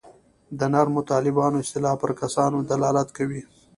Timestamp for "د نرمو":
0.59-1.01